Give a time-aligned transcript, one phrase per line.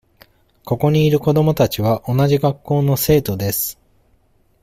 [0.65, 3.77] ここにいる子どもたちは同じ学校の生徒です。